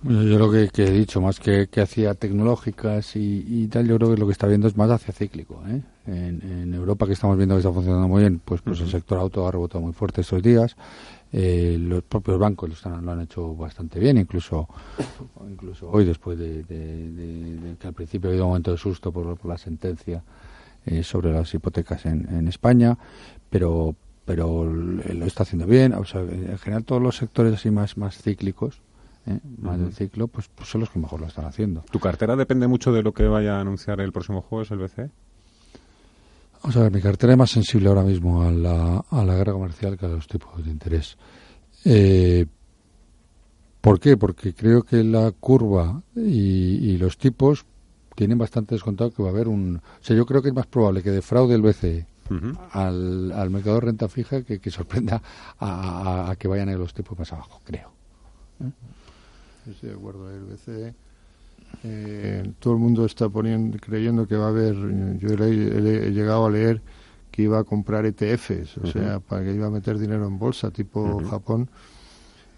yo 0.03 0.39
lo 0.39 0.51
que, 0.51 0.71
he 0.77 0.91
dicho, 0.91 1.21
más 1.21 1.41
que, 1.41 1.69
que 1.69 1.81
hacia 1.81 2.15
tecnológicas 2.15 3.17
y, 3.17 3.67
tal, 3.69 3.87
yo 3.87 3.97
creo 3.97 4.15
que 4.15 4.21
lo 4.21 4.27
que 4.27 4.33
está 4.33 4.47
viendo 4.47 4.69
es 4.69 4.77
más 4.77 4.91
hacia 4.91 5.13
cíclico. 5.13 5.63
¿eh? 5.69 5.83
En, 6.07 6.75
Europa, 6.75 7.07
que 7.07 7.13
estamos 7.13 7.37
viendo 7.37 7.55
que 7.55 7.61
está 7.61 7.73
funcionando 7.73 8.09
muy 8.09 8.21
bien, 8.21 8.41
pues, 8.45 8.61
pues 8.63 8.81
el 8.81 8.91
sector 8.91 9.19
auto 9.19 9.47
ha 9.47 9.51
rebotado 9.51 9.81
muy 9.81 9.93
fuerte 9.93 10.21
estos 10.21 10.43
días. 10.43 10.77
Eh, 11.33 11.77
los 11.81 12.03
propios 12.05 12.39
bancos 12.39 12.69
lo, 12.69 12.75
están, 12.75 13.05
lo 13.05 13.13
han 13.13 13.21
hecho 13.23 13.55
bastante 13.55 13.99
bien, 13.99 14.17
incluso 14.17 14.69
incluso 15.51 15.91
hoy, 15.91 16.05
después 16.05 16.39
de, 16.39 16.65
que 17.79 17.87
al 17.87 17.95
principio 17.95 18.29
ha 18.29 18.31
habido 18.31 18.45
un 18.45 18.51
momento 18.51 18.71
de 18.71 18.79
susto 18.79 19.11
por 19.11 19.45
la 19.45 19.59
sentencia 19.59 20.23
eh, 20.87 21.03
sobre 21.03 21.33
las 21.33 21.53
hipotecas 21.53 22.07
en, 22.07 22.29
en 22.33 22.49
España, 22.49 22.97
pero 23.51 23.97
pero 24.27 24.65
lo 24.67 25.25
está 25.25 25.45
haciendo 25.45 25.67
bien. 25.67 25.95
O 25.95 26.05
sea, 26.05 26.21
en 26.21 26.59
general 26.59 26.85
todos 26.85 27.01
los 27.01 27.17
sectores 27.17 27.55
así 27.55 27.71
más 27.71 27.97
más 27.97 28.21
cíclicos, 28.21 28.83
¿eh? 29.27 29.41
más 29.59 29.79
del 29.79 29.93
ciclo, 29.93 30.29
pues, 30.29 30.49
pues, 30.55 30.69
son 30.69 30.81
los 30.81 30.91
que 30.91 30.99
mejor 30.99 31.21
lo 31.21 31.27
están 31.27 31.45
haciendo. 31.45 31.85
¿Tu 31.91 31.99
cartera 31.99 32.37
depende 32.37 32.67
mucho 32.67 32.93
de 32.93 33.03
lo 33.03 33.13
que 33.13 33.27
vaya 33.27 33.57
a 33.57 33.61
anunciar 33.61 34.01
el 34.01 34.13
próximo 34.13 34.43
jueves 34.43 34.71
el 34.71 34.79
BCE? 34.79 35.11
Vamos 36.63 36.77
a 36.77 36.83
ver, 36.83 36.93
mi 36.93 37.01
cartera 37.01 37.33
es 37.33 37.39
más 37.39 37.51
sensible 37.51 37.89
ahora 37.89 38.03
mismo 38.03 38.43
a 38.43 38.51
la, 38.51 39.05
a 39.11 39.25
la 39.25 39.35
guerra 39.35 39.53
comercial 39.53 39.97
que 39.97 40.07
a 40.07 40.09
los 40.09 40.27
tipos 40.27 40.65
de 40.65 40.71
interés. 40.71 41.17
Eh, 41.85 42.47
¿Por 43.81 44.01
qué? 44.01 44.17
Porque 44.17 44.55
creo 44.55 44.83
que 44.83 45.05
la 45.05 45.31
curva 45.31 46.03
y, 46.17 46.91
y 46.91 46.99
los 46.99 47.19
tipos 47.19 47.65
tienen 48.17 48.39
bastante 48.39 48.75
descontado 48.75 49.13
que 49.13 49.23
va 49.23 49.29
a 49.29 49.33
haber 49.33 49.47
un... 49.47 49.77
O 49.77 50.05
sea, 50.05 50.17
yo 50.17 50.27
creo 50.27 50.43
que 50.43 50.49
es 50.49 50.55
más 50.55 50.67
probable 50.67 51.03
que 51.03 51.11
defraude 51.11 51.55
el 51.55 51.63
BCE 51.63 52.07
al, 52.73 53.33
al, 53.33 53.51
mercado 53.51 53.77
de 53.77 53.81
renta 53.83 54.09
fija 54.09 54.43
que, 54.43 54.59
que 54.59 54.71
sorprenda 54.71 55.23
a, 55.61 56.35
que 56.39 56.49
vayan 56.49 56.69
a 56.69 56.77
los 56.77 56.93
tipos 56.93 57.19
más 57.19 57.33
abajo, 57.33 57.61
creo. 57.65 57.93
¿Eh? 58.61 58.71
Estoy 59.69 59.91
de 59.91 59.95
acuerdo. 59.95 60.31
El 60.31 60.45
BCE, 60.45 60.95
eh, 61.85 62.53
todo 62.59 62.75
el 62.75 62.81
mundo 62.81 63.05
está 63.05 63.29
poniendo, 63.29 63.79
creyendo 63.79 64.27
que 64.27 64.37
va 64.37 64.47
a 64.47 64.49
haber... 64.49 64.75
Yo 65.19 65.31
he, 65.31 66.11
llegado 66.11 66.47
a 66.47 66.51
leer 66.51 66.81
que 67.31 67.43
iba 67.43 67.59
a 67.59 67.65
comprar 67.65 68.07
ETFs, 68.07 68.79
o 68.79 68.87
sea, 68.87 69.21
para 69.21 69.45
que 69.45 69.53
iba 69.53 69.67
a 69.67 69.71
meter 69.71 69.99
dinero 69.99 70.27
en 70.27 70.39
bolsa, 70.39 70.71
tipo 70.71 71.23
Japón. 71.29 71.69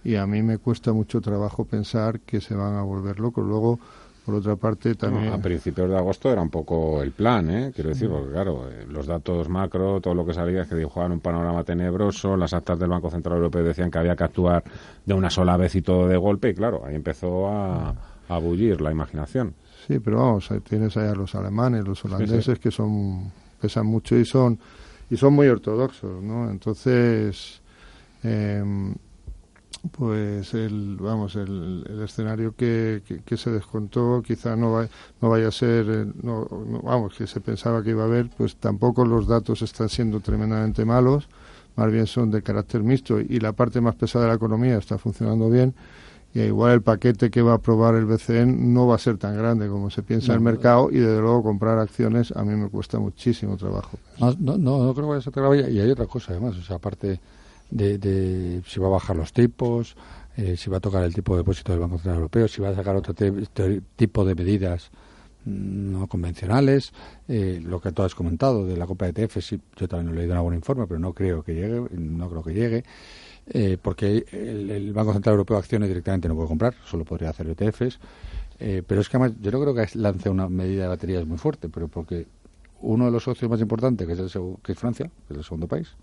Y 0.05 0.15
a 0.15 0.27
mí 0.27 0.43
me 0.43 0.59
cuesta 0.59 0.93
mucho 0.93 1.21
trabajo 1.21 1.65
pensar 1.65 2.21
que 2.21 2.41
se 2.41 2.55
van 2.55 2.75
a 2.75 2.83
volver 2.83 3.19
locos. 3.19 3.45
Luego 3.45 3.81
por 4.29 4.35
otra 4.35 4.57
parte, 4.57 4.95
también... 4.95 5.33
a 5.33 5.39
principios 5.39 5.89
de 5.89 5.97
agosto 5.97 6.31
era 6.31 6.43
un 6.43 6.51
poco 6.51 7.03
el 7.03 7.13
plan, 7.13 7.49
¿eh? 7.49 7.73
Quiero 7.75 7.89
decir, 7.89 8.11
porque 8.11 8.31
claro, 8.31 8.69
eh, 8.69 8.85
los 8.87 9.07
datos 9.07 9.49
macro, 9.49 10.03
todo 10.03 10.13
lo 10.13 10.27
que 10.27 10.35
salía 10.35 10.61
es 10.61 10.69
que 10.69 10.75
dibujaban 10.75 11.13
un 11.13 11.21
panorama 11.21 11.65
tenebroso, 11.65 12.37
las 12.37 12.53
actas 12.53 12.79
del 12.79 12.91
Banco 12.91 13.09
Central 13.09 13.37
Europeo 13.37 13.65
decían 13.65 13.91
que 13.91 13.99
había 13.99 14.15
que 14.15 14.25
actuar 14.25 14.63
de 15.07 15.15
una 15.15 15.31
sola 15.31 15.57
vez 15.57 15.75
y 15.77 15.81
todo 15.81 16.07
de 16.07 16.19
golpe, 16.19 16.51
y 16.51 16.55
claro, 16.55 16.83
ahí 16.85 16.95
empezó 16.95 17.49
a, 17.49 17.95
a 18.29 18.39
bullir 18.39 18.83
la 18.83 18.93
imaginación. 18.93 19.55
Sí, 19.87 19.99
pero 19.99 20.19
vamos, 20.19 20.51
tienes 20.69 20.95
allá 20.99 21.15
los 21.15 21.35
alemanes, 21.35 21.89
los 21.89 22.05
holandeses 22.05 22.59
que 22.59 22.71
son 22.71 23.33
pesan 23.59 23.87
mucho 23.87 24.15
y 24.15 24.27
son 24.27 24.59
y 25.09 25.17
son 25.17 25.33
muy 25.33 25.49
ortodoxos, 25.49 26.23
¿no? 26.23 26.51
Entonces, 26.51 27.63
em, 28.23 28.95
pues 29.93 30.55
el 30.55 30.97
vamos 31.01 31.37
el, 31.37 31.85
escenario 32.05 32.55
que, 32.57 33.03
que, 33.25 33.37
se 33.37 33.51
descontó 33.51 34.23
quizá 34.27 34.57
no 34.57 34.87
no 35.21 35.29
vaya 35.29 35.49
a 35.49 35.53
ser 35.53 35.87
eh, 35.89 36.07
no, 36.23 36.47
vamos 36.83 37.15
que 37.15 37.27
se 37.27 37.41
pensaba 37.41 37.83
que 37.83 37.91
iba 37.91 38.03
a 38.03 38.07
haber 38.07 38.29
pues 38.31 38.57
tampoco 38.57 39.05
los 39.05 39.27
datos 39.27 39.63
están 39.63 39.89
siendo 39.89 40.21
tremendamente 40.21 40.85
malos 40.85 41.29
más 41.77 41.93
bien 41.93 42.07
son 42.07 42.31
de 42.31 42.43
carácter 42.43 42.83
mixto 42.83 43.21
y 43.21 43.39
la 43.41 43.53
parte 43.53 43.81
más 43.81 43.95
pesada 43.95 44.25
de 44.25 44.31
la 44.31 44.37
economía 44.37 44.77
está 44.79 44.99
funcionando 44.99 45.49
bien 45.49 45.75
y 46.35 46.41
igual 46.41 46.73
el 46.73 46.83
paquete 46.83 47.31
que 47.31 47.41
va 47.41 47.53
a 47.53 47.57
aprobar 47.57 47.95
el 47.95 48.05
BCN 48.05 48.75
no 48.75 48.87
va 48.87 48.97
a 48.97 48.99
ser 48.99 49.17
tan 49.17 49.37
grande 49.37 49.69
como 49.69 49.91
se 49.91 50.03
piensa 50.03 50.33
en 50.33 50.39
el 50.39 50.45
mercado 50.45 50.91
y 50.91 50.99
desde 50.99 51.21
luego 51.21 51.43
comprar 51.43 51.79
acciones 51.79 52.33
a 52.33 52.43
mí 52.43 52.55
me 52.55 52.69
cuesta 52.69 52.99
muchísimo 52.99 53.57
trabajo. 53.57 53.99
No 54.19 54.35
no, 54.39 54.59
no, 54.59 54.93
creo 54.93 55.07
que 55.07 55.11
vaya 55.11 55.19
a 55.21 55.23
ser 55.23 55.33
tan 55.33 55.45
grave 55.45 55.71
y 55.71 55.79
hay 55.79 55.91
otra 55.91 56.07
cosa 56.07 56.33
además 56.33 56.57
o 56.57 56.63
sea 56.63 56.77
aparte 56.77 57.21
de, 57.71 58.63
si 58.67 58.81
va 58.81 58.87
a 58.87 58.91
bajar 58.91 59.17
los 59.17 59.33
tipos, 59.33 59.97
eh, 60.37 60.57
si 60.57 60.71
va 60.71 60.79
a 60.79 60.81
tocar 60.81 61.03
el 61.03 61.15
tipo 61.15 61.35
de 61.35 61.39
depósito 61.43 61.73
del 61.73 61.81
Banco 61.81 61.97
Central 61.97 62.17
Europeo, 62.17 62.49
si 62.49 62.63
va 62.63 62.69
a 62.71 62.75
sacar 62.75 62.97
otro 62.97 63.15
tipo 63.97 64.25
de 64.25 64.35
medidas 64.35 64.91
mm, 65.45 65.93
no 65.93 66.07
convencionales, 66.07 66.93
eh, 67.27 67.61
lo 67.63 67.81
que 67.81 67.93
tú 67.93 68.03
has 68.03 68.15
comentado 68.15 68.67
de 68.67 68.77
la 68.77 68.87
Copa 68.87 69.11
de 69.11 69.25
ETF, 69.25 69.41
sí, 69.41 69.61
yo 69.77 69.89
también 69.89 70.07
lo 70.07 70.13
he 70.13 70.17
leído 70.19 70.33
en 70.33 70.39
algún 70.39 70.55
informe, 70.55 70.87
pero 70.87 71.01
no 71.01 71.13
creo 71.13 71.43
que 71.43 71.55
llegue, 71.55 71.83
no 71.91 72.31
creo 72.31 72.43
que 72.43 72.55
llegue, 72.55 72.85
eh, 73.49 73.79
porque 73.81 74.25
el, 74.31 74.93
Banco 74.93 75.13
Central 75.13 75.35
Europeo 75.35 75.57
acciones 75.57 75.89
directamente 75.89 76.29
no 76.29 76.35
puede 76.35 76.49
comprar, 76.49 76.75
solo 76.85 77.05
podría 77.05 77.31
hacer 77.31 77.49
ETFs, 77.49 77.99
pero 78.59 79.01
es 79.01 79.09
que 79.09 79.17
además 79.17 79.37
yo 79.41 79.53
no 79.53 79.61
creo 79.61 79.73
que 79.73 79.87
lance 79.95 80.29
una 80.29 80.49
medida 80.49 80.83
de 80.83 80.89
baterías 80.89 81.25
muy 81.25 81.39
fuerte, 81.39 81.69
pero 81.69 81.87
porque 81.87 82.27
uno 82.81 83.07
de 83.07 83.11
los 83.13 83.23
socios 83.23 83.51
más 83.51 83.61
importantes, 83.61 84.07
que 84.07 84.13
es, 84.13 84.39
que 84.63 84.73
es 84.73 84.79
Francia, 84.79 85.11
que 85.27 85.35
es 85.35 85.39
el 85.39 85.45
segundo 85.45 85.69
país, 85.69 85.95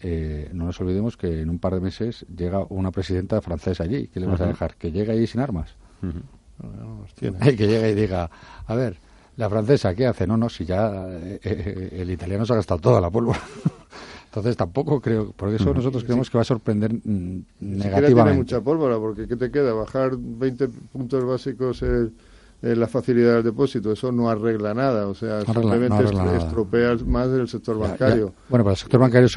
eh, 0.00 0.50
no 0.52 0.66
nos 0.66 0.80
olvidemos 0.80 1.16
que 1.16 1.42
en 1.42 1.50
un 1.50 1.58
par 1.58 1.74
de 1.74 1.80
meses 1.80 2.24
llega 2.34 2.64
una 2.68 2.90
presidenta 2.90 3.40
francesa 3.40 3.84
allí. 3.84 4.08
¿Qué 4.08 4.20
le 4.20 4.26
vas 4.26 4.40
a 4.40 4.46
dejar? 4.46 4.76
¿Que 4.76 4.92
llegue 4.92 5.12
ahí 5.12 5.26
sin 5.26 5.40
armas? 5.40 5.74
que 7.20 7.66
llegue 7.66 7.90
y 7.90 7.94
diga, 7.94 8.30
a 8.66 8.74
ver, 8.74 8.98
la 9.36 9.48
francesa, 9.48 9.94
¿qué 9.94 10.06
hace? 10.06 10.26
No, 10.26 10.36
no, 10.36 10.48
si 10.48 10.64
ya 10.64 11.06
eh, 11.08 11.40
eh, 11.42 11.88
el 12.00 12.10
italiano 12.10 12.44
se 12.44 12.52
ha 12.52 12.56
gastado 12.56 12.80
toda 12.80 13.00
la 13.00 13.10
pólvora. 13.10 13.40
Entonces 14.26 14.56
tampoco 14.56 15.00
creo, 15.00 15.32
porque 15.34 15.56
eso 15.56 15.72
nosotros 15.72 16.04
creemos 16.04 16.28
que 16.28 16.38
va 16.38 16.42
a 16.42 16.44
sorprender 16.44 16.92
mm, 16.92 17.44
negativamente. 17.60 18.14
tiene 18.14 18.32
mucha 18.34 18.60
pólvora, 18.60 18.98
porque 18.98 19.26
¿qué 19.26 19.36
te 19.36 19.50
queda? 19.50 19.72
Bajar 19.72 20.12
20 20.16 20.68
puntos 20.92 21.24
básicos 21.24 21.82
el 21.82 22.12
eh, 22.60 22.74
la 22.74 22.88
facilidad 22.88 23.34
del 23.34 23.44
depósito. 23.44 23.92
Eso 23.92 24.10
no 24.10 24.28
arregla 24.28 24.74
nada, 24.74 25.06
o 25.06 25.14
sea, 25.14 25.42
simplemente 25.42 26.04
estropea 26.04 26.96
más 27.06 27.28
el 27.28 27.48
sector 27.48 27.78
bancario. 27.78 28.34
Bueno, 28.48 28.64
para 28.64 28.72
el 28.72 28.78
sector 28.78 29.00
bancario 29.00 29.28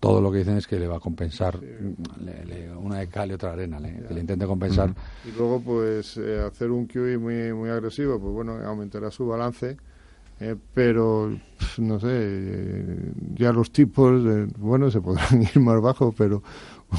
todo 0.00 0.20
lo 0.22 0.32
que 0.32 0.38
dicen 0.38 0.56
es 0.56 0.66
que 0.66 0.78
le 0.78 0.88
va 0.88 0.96
a 0.96 1.00
compensar 1.00 1.60
una 2.80 2.98
de 2.98 3.08
cal 3.08 3.30
y 3.30 3.34
otra 3.34 3.52
arena, 3.52 3.78
le, 3.78 4.02
que 4.06 4.14
le 4.14 4.20
intente 4.20 4.46
compensar. 4.46 4.94
Y 5.26 5.36
luego, 5.36 5.60
pues, 5.60 6.16
eh, 6.16 6.40
hacer 6.46 6.70
un 6.70 6.86
QE 6.86 7.18
muy, 7.18 7.52
muy 7.52 7.68
agresivo, 7.68 8.18
pues 8.18 8.32
bueno, 8.32 8.58
aumentará 8.64 9.10
su 9.10 9.26
balance. 9.26 9.76
Eh, 10.40 10.54
pero 10.72 11.36
no 11.78 11.98
sé, 11.98 12.96
ya 13.34 13.52
los 13.52 13.72
tipos, 13.72 14.22
bueno, 14.56 14.88
se 14.90 15.00
podrán 15.00 15.42
ir 15.54 15.60
más 15.60 15.80
bajo, 15.82 16.14
pero 16.16 16.42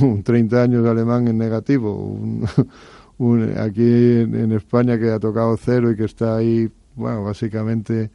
un 0.01 0.23
30 0.23 0.61
años 0.61 0.83
de 0.83 0.89
alemán 0.89 1.27
en 1.27 1.37
negativo, 1.37 1.95
un, 1.95 2.45
aquí 3.57 4.21
en, 4.21 4.51
España 4.51 4.97
que 4.97 5.11
ha 5.11 5.19
tocado 5.19 5.57
cero 5.57 5.91
y 5.91 5.95
que 5.95 6.05
está 6.05 6.37
ahí, 6.37 6.69
bueno, 6.95 7.23
básicamente 7.23 8.09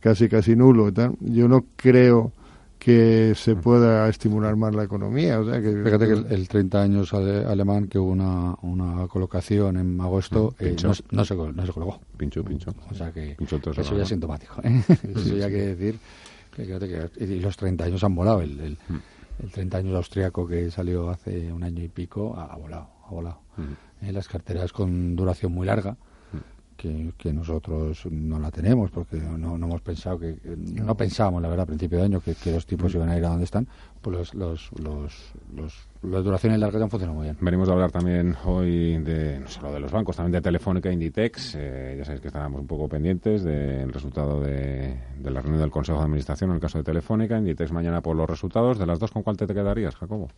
casi 0.00 0.28
casi 0.28 0.56
nulo. 0.56 0.90
Yo 1.20 1.48
no 1.48 1.64
creo 1.76 2.32
que 2.78 3.34
se 3.34 3.56
pueda 3.56 4.08
estimular 4.08 4.56
más 4.56 4.74
la 4.74 4.84
economía. 4.84 5.40
O 5.40 5.44
sea, 5.44 5.60
que, 5.60 5.82
Fíjate 5.82 6.06
que 6.06 6.34
el, 6.34 6.48
30 6.48 6.82
años 6.82 7.12
alemán 7.12 7.88
que 7.88 7.98
hubo 7.98 8.10
una, 8.10 8.54
una 8.62 9.06
colocación 9.08 9.76
en 9.76 10.00
agosto 10.00 10.54
mm, 10.58 10.64
eh, 10.64 10.76
no, 10.82 10.94
se, 10.94 11.02
no 11.10 11.24
se 11.24 11.72
colocó. 11.72 12.00
Pincho, 12.16 12.44
pincho. 12.44 12.74
O 12.90 12.94
sea 12.94 13.12
que 13.12 13.36
eso 13.40 13.96
ya 13.96 14.02
es 14.02 14.08
sintomático. 14.08 14.60
¿eh? 14.62 14.82
eso 14.88 15.36
ya 15.36 15.48
quiere 15.48 15.74
decir 15.74 15.98
que, 16.54 17.10
y 17.24 17.40
los 17.40 17.56
30 17.56 17.84
años 17.84 18.04
han 18.04 18.14
volado. 18.14 18.40
El, 18.40 18.58
el, 18.60 18.78
mm. 18.88 19.15
El 19.42 19.50
30 19.50 19.78
años 19.78 19.96
austriaco 19.96 20.46
que 20.46 20.70
salió 20.70 21.10
hace 21.10 21.52
un 21.52 21.62
año 21.62 21.82
y 21.82 21.88
pico 21.88 22.36
ha 22.36 22.56
volado, 22.56 22.88
ha 23.06 23.10
volado. 23.10 23.40
Mm. 23.56 24.06
Eh, 24.06 24.12
las 24.12 24.28
carteras 24.28 24.72
con 24.72 25.16
duración 25.16 25.52
muy 25.52 25.66
larga, 25.66 25.96
que, 26.76 27.12
que, 27.16 27.32
nosotros 27.32 28.06
no 28.10 28.38
la 28.38 28.50
tenemos 28.50 28.90
porque 28.90 29.16
no, 29.16 29.56
hemos 29.56 29.80
pensado 29.80 30.18
que 30.18 30.36
no 30.46 30.96
pensábamos 30.96 31.42
la 31.42 31.48
verdad 31.48 31.64
a 31.64 31.66
principio 31.66 31.98
de 31.98 32.04
año 32.04 32.20
que, 32.20 32.34
los 32.52 32.66
tipos 32.66 32.94
iban 32.94 33.08
a 33.08 33.16
ir 33.16 33.24
a 33.24 33.28
donde 33.28 33.44
están. 33.44 33.66
Pues 34.00 34.34
los, 34.34 34.72
los, 34.72 35.32
los, 35.54 35.74
las 36.02 36.24
duraciones 36.24 36.60
largas 36.60 36.80
han 36.82 36.90
funcionado 36.90 37.16
muy 37.16 37.24
bien. 37.24 37.36
Venimos 37.40 37.68
a 37.68 37.72
hablar 37.72 37.90
también 37.90 38.36
hoy 38.44 38.98
de 38.98 39.40
no 39.40 39.48
solo 39.48 39.72
de 39.72 39.80
los 39.80 39.90
bancos 39.90 40.16
también 40.16 40.32
de 40.32 40.40
Telefónica 40.40 40.92
Inditex 40.92 41.56
eh, 41.56 41.94
ya 41.98 42.04
sabéis 42.04 42.20
que 42.20 42.28
estábamos 42.28 42.60
un 42.60 42.66
poco 42.66 42.88
pendientes 42.88 43.42
del 43.42 43.92
resultado 43.92 44.40
de, 44.40 44.96
de, 45.18 45.30
la 45.30 45.40
reunión 45.40 45.60
del 45.60 45.70
Consejo 45.70 45.98
de 45.98 46.04
Administración 46.04 46.50
en 46.50 46.56
el 46.56 46.60
caso 46.60 46.78
de 46.78 46.84
Telefónica 46.84 47.36
Inditex 47.36 47.72
mañana 47.72 48.00
por 48.00 48.16
los 48.16 48.28
resultados. 48.28 48.78
De 48.78 48.86
las 48.86 48.98
dos 48.98 49.10
con 49.10 49.22
cuál 49.22 49.36
te, 49.36 49.46
te 49.46 49.54
quedarías 49.54 49.96
Jacobo 49.96 50.28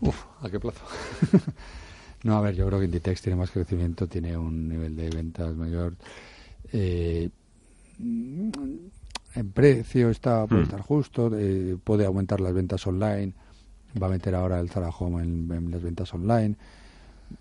Uf, 0.00 0.24
¿a 0.42 0.50
qué 0.50 0.60
plazo? 0.60 0.84
No, 2.22 2.36
a 2.36 2.40
ver, 2.40 2.54
yo 2.54 2.66
creo 2.66 2.78
que 2.78 2.86
Inditex 2.86 3.22
tiene 3.22 3.36
más 3.36 3.50
crecimiento, 3.50 4.06
tiene 4.06 4.36
un 4.36 4.68
nivel 4.68 4.96
de 4.96 5.10
ventas 5.10 5.54
mayor. 5.54 5.94
Eh, 6.72 7.28
en 7.98 9.50
precio 9.52 10.10
está 10.10 10.46
puede 10.46 10.62
hmm. 10.62 10.64
estar 10.64 10.80
justo, 10.80 11.30
eh, 11.38 11.76
puede 11.82 12.04
aumentar 12.06 12.40
las 12.40 12.52
ventas 12.52 12.86
online, 12.86 13.32
va 14.00 14.08
a 14.08 14.10
meter 14.10 14.34
ahora 14.34 14.60
el 14.60 14.70
Zara 14.70 14.88
Home 14.88 15.22
en, 15.22 15.70
las 15.70 15.82
ventas 15.82 16.12
online. 16.14 16.56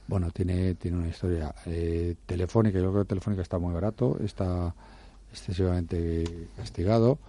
Bueno, 0.08 0.32
tiene, 0.32 0.76
tiene 0.76 0.98
una 0.98 1.08
historia. 1.08 1.54
Eh, 1.66 2.16
telefónica, 2.26 2.80
yo 2.80 2.92
creo 2.92 3.04
que 3.04 3.10
Telefónica 3.10 3.42
está 3.42 3.60
muy 3.60 3.74
barato, 3.74 4.18
está 4.24 4.74
excesivamente 5.32 6.48
castigado, 6.58 7.20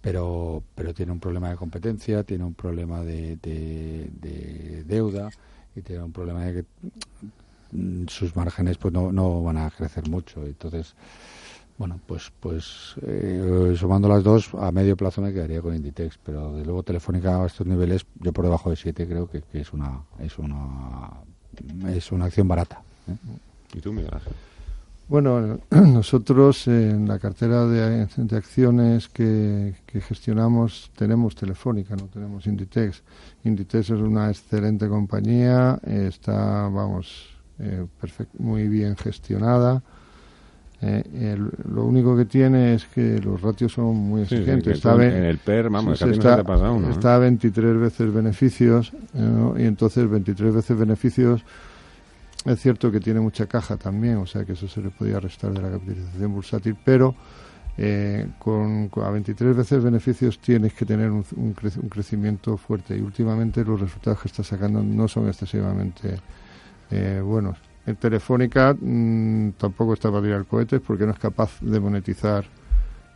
pero, 0.00 0.62
pero 0.74 0.92
tiene 0.92 1.12
un 1.12 1.20
problema 1.20 1.50
de 1.50 1.56
competencia, 1.56 2.24
tiene 2.24 2.44
un 2.44 2.54
problema 2.54 3.02
de, 3.02 3.36
de 3.36 4.84
deuda 4.84 5.30
y 5.74 5.82
tiene 5.82 6.02
un 6.02 6.12
problema 6.12 6.44
de 6.44 6.52
que 6.62 6.64
mm, 7.72 8.06
sus 8.08 8.34
márgenes 8.36 8.78
pues 8.78 8.92
no, 8.92 9.12
no 9.12 9.42
van 9.42 9.58
a 9.58 9.70
crecer 9.70 10.08
mucho 10.08 10.44
entonces 10.44 10.94
bueno 11.78 12.00
pues 12.06 12.30
pues 12.40 12.94
eh, 13.02 13.74
sumando 13.78 14.08
las 14.08 14.22
dos 14.22 14.50
a 14.54 14.70
medio 14.72 14.96
plazo 14.96 15.22
me 15.22 15.32
quedaría 15.32 15.62
con 15.62 15.74
Inditex 15.74 16.18
pero 16.24 16.56
de 16.56 16.64
luego 16.64 16.82
Telefónica 16.82 17.42
a 17.42 17.46
estos 17.46 17.66
niveles 17.66 18.04
yo 18.20 18.32
por 18.32 18.44
debajo 18.44 18.70
de 18.70 18.76
7 18.76 19.06
creo 19.06 19.28
que, 19.28 19.42
es 19.52 19.72
una 19.72 20.02
es 20.18 20.38
una 20.38 21.10
es 21.88 22.12
una 22.12 22.26
acción 22.26 22.48
barata 22.48 22.82
¿eh? 23.08 23.16
y 23.74 23.80
tú 23.80 23.92
Miguel 23.92 24.10
bueno, 25.10 25.58
nosotros 25.70 26.68
en 26.68 27.08
la 27.08 27.18
cartera 27.18 27.66
de, 27.66 28.06
acciones 28.30 29.08
que, 29.08 29.74
gestionamos 30.08 30.92
tenemos 30.96 31.34
Telefónica, 31.34 31.96
no 31.96 32.06
tenemos 32.06 32.46
Inditex. 32.46 33.02
Inditex 33.42 33.90
es 33.90 34.00
una 34.00 34.30
excelente 34.30 34.88
compañía, 34.88 35.80
está, 35.84 36.68
vamos, 36.68 37.28
eh, 37.58 37.84
muy 38.38 38.68
bien 38.68 38.96
gestionada. 38.96 39.82
Eh, 40.80 41.36
lo 41.68 41.84
único 41.86 42.16
que 42.16 42.26
tiene 42.26 42.74
es 42.74 42.86
que 42.86 43.18
los 43.18 43.42
ratios 43.42 43.72
son 43.72 43.96
muy 43.96 44.22
exigentes. 44.22 44.76
está 44.76 44.94
en 44.94 45.24
el 45.24 45.38
PER, 45.38 45.70
vamos, 45.70 46.00
está, 46.00 46.40
está 46.88 47.14
a 47.16 47.18
23 47.18 47.80
veces 47.80 48.14
beneficios 48.14 48.92
y 49.58 49.64
entonces 49.64 50.08
23 50.08 50.54
veces 50.54 50.78
beneficios 50.78 51.44
es 52.44 52.60
cierto 52.60 52.90
que 52.90 53.00
tiene 53.00 53.20
mucha 53.20 53.46
caja 53.46 53.76
también, 53.76 54.16
o 54.16 54.26
sea 54.26 54.44
que 54.44 54.52
eso 54.52 54.66
se 54.66 54.80
le 54.80 54.90
podía 54.90 55.20
restar 55.20 55.52
de 55.52 55.60
la 55.60 55.70
capitalización 55.70 56.32
bursátil, 56.32 56.76
pero 56.82 57.14
eh, 57.76 58.26
con, 58.38 58.90
a 59.02 59.10
23 59.10 59.56
veces 59.56 59.82
beneficios 59.82 60.38
tienes 60.38 60.74
que 60.74 60.84
tener 60.84 61.10
un, 61.10 61.24
crecimiento 61.88 62.56
fuerte 62.56 62.96
y 62.96 63.00
últimamente 63.00 63.64
los 63.64 63.80
resultados 63.80 64.20
que 64.20 64.28
está 64.28 64.42
sacando 64.42 64.82
no 64.82 65.08
son 65.08 65.28
excesivamente 65.28 66.16
eh, 66.90 67.22
buenos. 67.24 67.58
En 67.86 67.96
Telefónica 67.96 68.76
mm, 68.78 69.52
tampoco 69.52 69.94
está 69.94 70.10
para 70.10 70.22
tirar 70.22 70.44
cohetes 70.46 70.80
porque 70.80 71.06
no 71.06 71.12
es 71.12 71.18
capaz 71.18 71.60
de 71.60 71.80
monetizar 71.80 72.44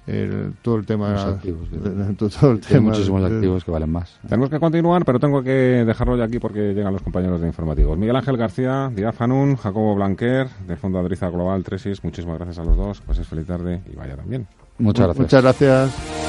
el, 0.07 0.55
todo 0.61 0.77
el 0.77 0.87
tema 0.87 1.15
activos, 1.15 1.69
Hay 2.71 2.81
muchísimos 2.81 3.25
activos 3.25 3.65
que 3.65 3.71
valen 3.71 3.91
más. 3.91 4.19
Tenemos 4.29 4.51
que 4.51 4.61
continuar 4.61 5.05
pero 5.05 5.19
tengo 5.19 5.43
que 5.43 5.85
dejarlo 5.87 6.17
ya 6.17 6.25
aquí 6.25 6.39
porque 6.39 6.75
llegan 6.75 6.93
los 6.93 7.03
compañeros 7.03 7.41
de 7.41 7.47
informativos. 7.47 7.97
Miguel 7.97 8.17
Ángel 8.17 8.37
García 8.37 8.91
Díaz 8.95 9.15
Fanún 9.15 9.57
Jacobo 9.57 9.95
Blanquer 9.95 10.49
del 10.67 10.77
Fondo 10.77 10.99
Adriza 10.99 11.31
Global 11.31 11.63
Tresis 11.65 12.05
muchísimas 12.05 12.37
gracias 12.39 12.59
a 12.59 12.65
los 12.65 12.77
dos. 12.77 13.01
Pases 13.01 13.27
feliz 13.27 13.47
tarde 13.47 13.81
y 13.91 13.97
vaya 13.97 14.17
también. 14.17 14.47
Muchas 14.79 15.07
gracias. 15.07 15.23
muchas 15.23 15.43
gracias. 15.43 16.25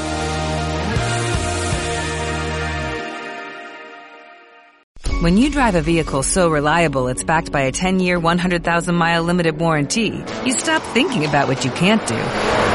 When 5.21 5.37
you 5.37 5.49
drive 5.49 5.75
a 5.75 5.81
vehicle 5.81 6.23
so 6.23 6.49
reliable 6.49 7.07
it's 7.07 7.23
backed 7.23 7.51
by 7.51 7.61
a 7.61 7.71
10-year, 7.71 8.19
100,000-mile 8.19 9.23
limited 9.23 9.59
warranty, 9.59 10.23
you 10.45 10.53
stop 10.53 10.83
thinking 10.93 11.25
about 11.25 11.47
what 11.47 11.65
you 11.65 11.71
can't 11.71 12.05
do 12.05 12.74